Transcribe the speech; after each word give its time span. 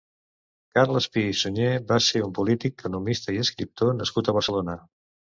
Carles 0.75 1.07
Pi 1.17 1.25
i 1.31 1.33
Sunyer 1.41 1.73
va 1.91 1.99
ser 2.05 2.21
un 2.27 2.33
polític, 2.37 2.75
economista 2.83 3.35
i 3.35 3.37
escriptor 3.43 3.93
nascut 3.99 4.33
a 4.33 4.35
Barcelona. 4.39 4.75